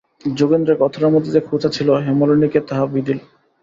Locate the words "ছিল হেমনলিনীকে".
1.69-2.59